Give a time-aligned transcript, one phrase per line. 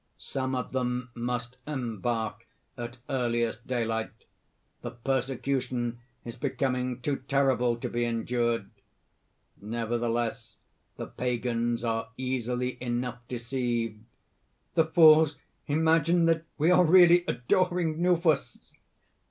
[0.17, 4.09] Some of them must embark at earliest daylight;
[4.81, 8.71] the persecution is becoming too terrible to be endured.
[9.61, 10.57] Nevertheless,
[10.97, 13.99] the pagans are easily enough deceived_:
[14.73, 15.37] "The fools
[15.67, 18.73] imagine that we are really adoring Knouphus!"